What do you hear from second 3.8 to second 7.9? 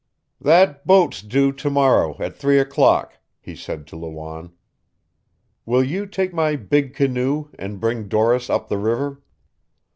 to Lawanne. "Will you take my big canoe and